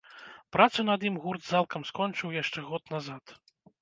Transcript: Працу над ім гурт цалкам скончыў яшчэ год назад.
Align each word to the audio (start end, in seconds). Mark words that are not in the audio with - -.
Працу 0.55 0.85
над 0.87 1.05
ім 1.09 1.19
гурт 1.25 1.43
цалкам 1.51 1.81
скончыў 1.93 2.33
яшчэ 2.41 2.59
год 2.71 2.83
назад. 2.95 3.23